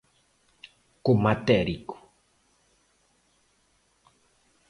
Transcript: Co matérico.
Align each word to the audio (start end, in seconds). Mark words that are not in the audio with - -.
Co 1.03 1.11
matérico. 1.25 1.95